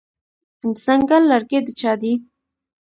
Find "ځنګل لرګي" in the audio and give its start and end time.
0.85-1.59